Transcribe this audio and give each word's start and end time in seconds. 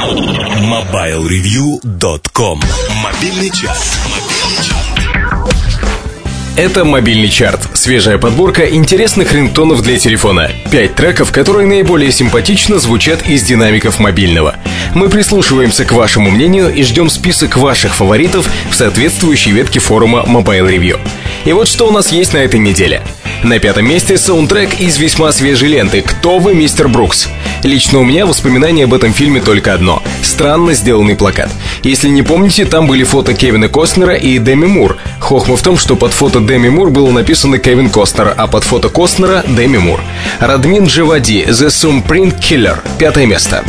MobileReview.com 0.00 2.62
Мобильный 3.04 3.50
час. 3.50 3.98
Это 6.56 6.86
мобильный 6.86 7.28
чарт. 7.28 7.68
Свежая 7.74 8.16
подборка 8.16 8.64
интересных 8.64 9.34
рингтонов 9.34 9.82
для 9.82 9.98
телефона. 9.98 10.50
Пять 10.70 10.94
треков, 10.94 11.32
которые 11.32 11.66
наиболее 11.66 12.12
симпатично 12.12 12.78
звучат 12.78 13.28
из 13.28 13.42
динамиков 13.42 13.98
мобильного. 13.98 14.54
Мы 14.94 15.10
прислушиваемся 15.10 15.84
к 15.84 15.92
вашему 15.92 16.30
мнению 16.30 16.74
и 16.74 16.82
ждем 16.82 17.10
список 17.10 17.58
ваших 17.58 17.94
фаворитов 17.94 18.48
в 18.70 18.74
соответствующей 18.74 19.50
ветке 19.50 19.80
форума 19.80 20.24
Mobile 20.26 20.66
Review. 20.66 20.98
И 21.44 21.52
вот 21.52 21.68
что 21.68 21.86
у 21.86 21.90
нас 21.90 22.10
есть 22.10 22.32
на 22.32 22.38
этой 22.38 22.58
неделе. 22.58 23.02
На 23.42 23.58
пятом 23.58 23.86
месте 23.86 24.16
саундтрек 24.16 24.80
из 24.80 24.96
весьма 24.98 25.32
свежей 25.32 25.68
ленты 25.68 26.00
«Кто 26.02 26.38
вы, 26.38 26.54
мистер 26.54 26.88
Брукс?». 26.88 27.28
Лично 27.62 27.98
у 28.00 28.04
меня 28.04 28.26
воспоминание 28.26 28.84
об 28.84 28.94
этом 28.94 29.12
фильме 29.12 29.40
только 29.40 29.74
одно– 29.74 30.02
странно 30.22 30.72
сделанный 30.72 31.14
плакат. 31.14 31.50
Если 31.82 32.08
не 32.08 32.22
помните, 32.22 32.64
там 32.64 32.86
были 32.86 33.04
фото 33.04 33.34
Кевина 33.34 33.68
Костнера 33.68 34.14
и 34.14 34.38
Деми 34.38 34.66
Мур. 34.66 34.96
Хохма 35.18 35.56
в 35.56 35.62
том, 35.62 35.76
что 35.76 35.96
под 35.96 36.12
фото 36.12 36.40
Деми 36.40 36.68
Мур 36.68 36.90
было 36.90 37.10
написано 37.10 37.58
Кевин 37.58 37.90
Костнер, 37.90 38.34
а 38.36 38.46
под 38.46 38.64
фото 38.64 38.88
Костнера– 38.88 39.44
Деми 39.46 39.78
Мур. 39.78 40.00
Радмин 40.40 40.86
Джавади, 40.86 41.46
The 41.48 41.68
Supreme 41.68 42.38
Killer, 42.40 42.78
пятое 42.98 43.26
место. 43.26 43.62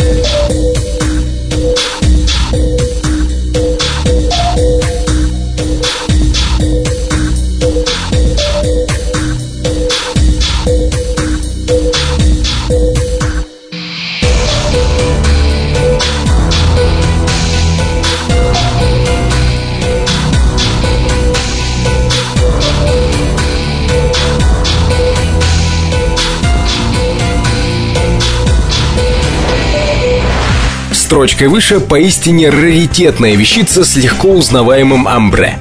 Строчкой 31.11 31.49
выше 31.49 31.81
поистине 31.81 32.49
раритетная 32.49 33.35
вещица 33.35 33.83
с 33.83 33.97
легко 33.97 34.29
узнаваемым 34.29 35.09
амбре. 35.09 35.59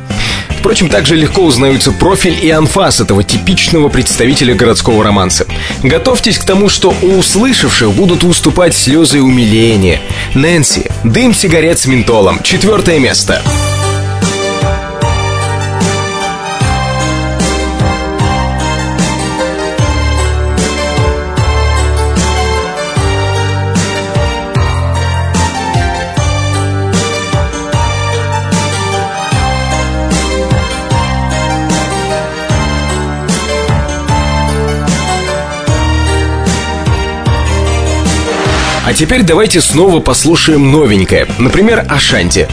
Впрочем, 0.61 0.89
также 0.89 1.17
легко 1.17 1.43
узнаются 1.43 1.91
профиль 1.91 2.39
и 2.41 2.49
анфас 2.51 3.01
этого 3.01 3.25
типичного 3.25 3.89
представителя 3.89 4.55
городского 4.55 5.03
романса. 5.03 5.49
Готовьтесь 5.83 6.39
к 6.39 6.45
тому, 6.45 6.69
что 6.69 6.95
у 7.03 7.19
услышавших 7.19 7.91
будут 7.91 8.23
уступать 8.23 8.77
слезы 8.77 9.21
умиления. 9.23 10.01
Нэнси, 10.35 10.89
дым 11.03 11.35
сигарет 11.35 11.81
с 11.81 11.87
ментолом, 11.87 12.41
четвертое 12.45 13.01
место. 13.01 13.43
А 13.45 13.70
теперь 39.01 39.23
давайте 39.23 39.63
снова 39.63 40.01
послушаем 40.01 40.71
новенькое. 40.71 41.27
Например, 41.39 41.87
Ашанти. 41.89 42.47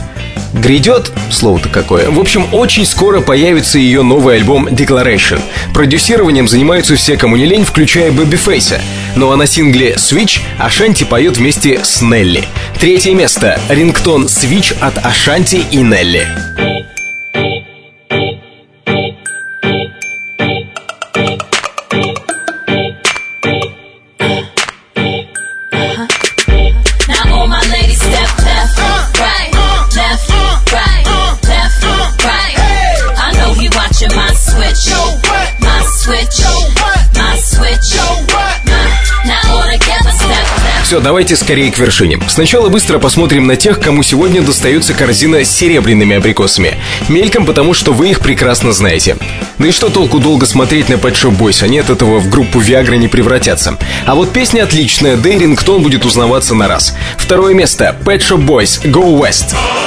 Грядет, 0.54 1.12
слово-то 1.30 1.68
какое. 1.68 2.10
В 2.10 2.18
общем, 2.22 2.46
очень 2.54 2.86
скоро 2.86 3.20
появится 3.20 3.78
ее 3.78 4.02
новый 4.02 4.38
альбом 4.38 4.66
Declaration. 4.70 5.42
Продюсированием 5.74 6.48
занимаются 6.48 6.96
все, 6.96 7.18
кому 7.18 7.36
не 7.36 7.46
лень, 7.46 7.66
включая 7.66 8.14
Бэби 8.14 8.38
Фейса. 8.38 8.80
Ну 9.18 9.30
а 9.30 9.36
на 9.36 9.46
сингле 9.46 9.96
Switch 9.96 10.40
Ашанти 10.58 11.04
поет 11.04 11.36
вместе 11.36 11.84
с 11.84 12.02
Нелли. 12.02 12.48
Третье 12.80 13.14
место. 13.14 13.60
Рингтон 13.68 14.28
Switch 14.28 14.74
от 14.80 15.06
Ашанти 15.06 15.66
и 15.70 15.82
Нелли. 15.82 16.30
Все, 40.88 41.02
давайте 41.02 41.36
скорее 41.36 41.70
к 41.70 41.78
вершине. 41.78 42.18
Сначала 42.30 42.70
быстро 42.70 42.98
посмотрим 42.98 43.46
на 43.46 43.58
тех, 43.58 43.82
кому 43.82 44.04
сегодня 44.04 44.42
достается 44.42 44.94
корзина 44.94 45.44
с 45.44 45.52
серебряными 45.52 46.16
абрикосами. 46.16 46.76
Мельком, 47.10 47.46
потому 47.46 47.74
что 47.74 47.92
вы 47.92 48.12
их 48.12 48.22
прекрасно 48.22 48.72
знаете. 48.72 49.18
Да 49.58 49.68
и 49.68 49.72
что 49.72 49.90
толку 49.90 50.20
долго 50.20 50.46
смотреть 50.46 50.88
на 50.88 50.94
Pet 50.94 51.12
Shop 51.12 51.38
Boys, 51.38 51.62
они 51.62 51.80
от 51.80 51.90
этого 51.90 52.20
в 52.20 52.30
группу 52.30 52.62
Viagra 52.62 52.96
не 52.96 53.10
превратятся. 53.10 53.78
А 54.06 54.16
вот 54.16 54.32
песня 54.32 54.64
отличная, 54.64 55.18
да 55.18 55.28
и 55.28 55.38
рингтон 55.38 55.84
будет 55.84 56.06
узнаваться 56.06 56.56
на 56.56 56.70
раз. 56.70 56.96
Второе 57.18 57.54
место. 57.54 57.94
Pet 58.06 58.20
Shop 58.20 58.46
Boys 58.46 58.82
Go 58.90 59.20
West. 59.20 59.56
Life 59.56 59.87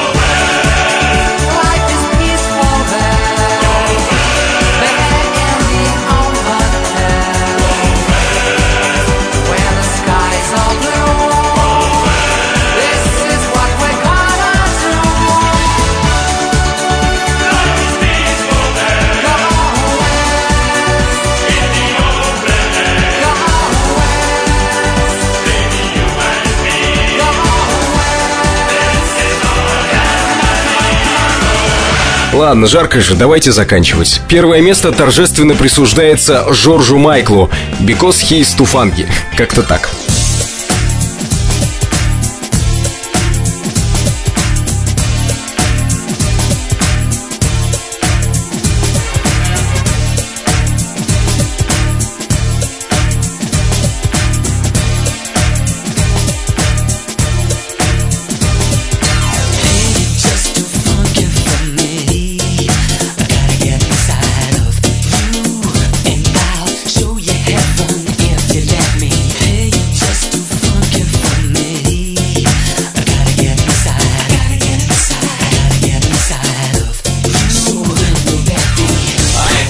Ладно, 32.40 32.66
жарко 32.66 33.02
же, 33.02 33.16
давайте 33.16 33.52
заканчивать. 33.52 34.22
Первое 34.26 34.62
место 34.62 34.92
торжественно 34.92 35.54
присуждается 35.54 36.46
Жоржу 36.54 36.96
Майклу, 36.96 37.50
because 37.80 38.24
he 38.24 38.40
is 38.40 38.56
funky. 38.56 39.06
Как-то 39.36 39.62
так. 39.62 39.90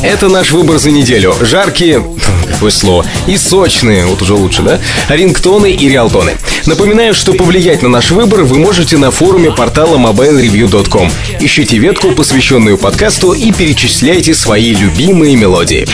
Это 0.02 0.29
наш 0.29 0.52
выбор 0.52 0.79
за 0.79 0.91
неделю. 0.91 1.35
Жаркие, 1.43 2.02
какое 2.52 2.70
слово, 2.70 3.05
и 3.26 3.37
сочные, 3.37 4.06
вот 4.06 4.23
уже 4.23 4.35
лучше, 4.35 4.62
да? 4.62 4.81
Рингтоны 5.08 5.70
и 5.73 5.88
реалтоны. 5.88 6.37
Напоминаю, 6.66 7.14
что 7.14 7.32
повлиять 7.32 7.82
на 7.82 7.88
наш 7.88 8.10
выбор 8.10 8.42
вы 8.42 8.58
можете 8.58 8.98
на 8.98 9.10
форуме 9.10 9.50
портала 9.50 9.96
mobilereview.com. 9.96 11.10
Ищите 11.40 11.78
ветку, 11.78 12.12
посвященную 12.12 12.76
подкасту, 12.78 13.32
и 13.32 13.50
перечисляйте 13.52 14.34
свои 14.34 14.74
любимые 14.74 15.36
мелодии. 15.36 15.86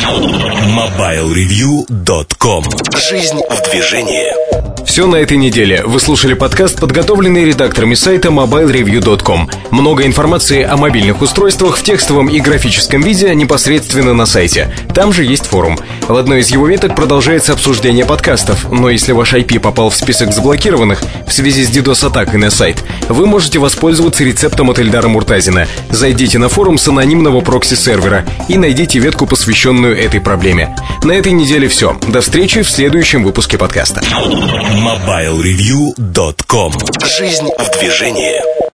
MobileReview.com 0.76 2.64
Жизнь 3.08 3.40
в 3.48 3.70
движении. 3.70 4.46
Все 4.86 5.06
на 5.06 5.16
этой 5.16 5.36
неделе. 5.36 5.82
Вы 5.84 5.98
слушали 6.00 6.34
подкаст, 6.34 6.80
подготовленный 6.80 7.44
редакторами 7.44 7.94
сайта 7.94 8.28
mobilereview.com. 8.28 9.50
Много 9.70 10.06
информации 10.06 10.62
о 10.62 10.76
мобильных 10.76 11.20
устройствах 11.20 11.76
в 11.76 11.82
текстовом 11.82 12.28
и 12.28 12.40
графическом 12.40 13.02
виде 13.02 13.34
непосредственно 13.34 14.14
на 14.14 14.26
сайте. 14.26 14.72
Там 14.94 15.12
же 15.12 15.24
есть 15.24 15.46
форум. 15.46 15.76
В 16.06 16.16
одной 16.16 16.40
из 16.40 16.50
его 16.50 16.66
веток 16.66 16.94
продолжается 16.94 17.52
обсуждение 17.52 18.06
подкастов, 18.06 18.70
но 18.70 18.88
если 18.88 19.12
ваш 19.12 19.34
IP 19.34 19.58
попал 19.58 19.90
в 19.90 19.96
список 19.96 20.32
заблокированных, 20.32 20.55
заблокированных 20.56 21.02
в 21.26 21.32
связи 21.32 21.64
с 21.64 21.70
DDoS-атакой 21.70 22.38
на 22.38 22.50
сайт, 22.50 22.82
вы 23.08 23.26
можете 23.26 23.58
воспользоваться 23.58 24.22
рецептом 24.24 24.70
от 24.70 24.78
Эльдара 24.78 25.08
Муртазина. 25.08 25.66
Зайдите 25.90 26.38
на 26.38 26.48
форум 26.48 26.78
с 26.78 26.88
анонимного 26.88 27.42
прокси-сервера 27.42 28.24
и 28.48 28.56
найдите 28.56 28.98
ветку, 28.98 29.26
посвященную 29.26 29.98
этой 29.98 30.20
проблеме. 30.20 30.74
На 31.02 31.12
этой 31.12 31.32
неделе 31.32 31.68
все. 31.68 31.98
До 32.08 32.22
встречи 32.22 32.62
в 32.62 32.70
следующем 32.70 33.22
выпуске 33.22 33.58
подкаста. 33.58 34.00
MobileReview.com 34.00 36.72
Жизнь 37.04 37.50
в 37.58 37.70
движении 37.78 38.65